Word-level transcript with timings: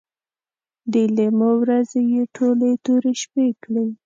د 0.91 0.93
لیمو 1.15 1.51
ورځې 1.61 2.01
یې 2.13 2.23
ټولې 2.35 2.71
تورې 2.85 3.13
شپې 3.21 3.47
کړې 3.63 3.87